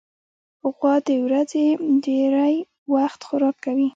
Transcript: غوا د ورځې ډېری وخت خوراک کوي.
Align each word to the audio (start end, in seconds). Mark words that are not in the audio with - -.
غوا 0.75 0.95
د 1.07 1.09
ورځې 1.25 1.65
ډېری 2.03 2.55
وخت 2.93 3.19
خوراک 3.27 3.55
کوي. 3.65 3.89